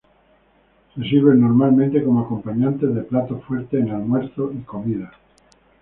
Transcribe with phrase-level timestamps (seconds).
[0.95, 5.13] Se sirven normalmente como acompañantes de platos fuertes en almuerzos y comidas.